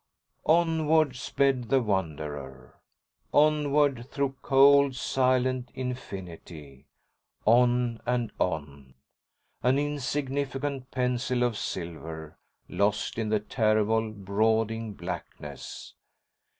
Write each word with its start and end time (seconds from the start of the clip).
————Onward 0.61 1.15
sped 1.15 1.65
the 1.69 1.79
Wanderer, 1.79 2.79
onward 3.31 4.09
through 4.09 4.33
cold, 4.41 4.95
silent 4.95 5.69
infinity, 5.75 6.87
on 7.45 8.01
and 8.07 8.31
on, 8.39 8.95
an 9.61 9.77
insignificant 9.77 10.89
pencil 10.89 11.43
of 11.43 11.55
silver 11.55 12.35
lost 12.67 13.19
in 13.19 13.29
the 13.29 13.39
terrible, 13.39 14.11
brooding 14.11 14.93
blackness. 14.93 15.93